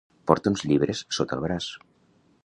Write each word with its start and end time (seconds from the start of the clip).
Porta 0.29 0.51
uns 0.53 0.63
llibres 0.69 1.03
sota 1.17 1.39
el 1.39 1.43
braç. 1.45 1.67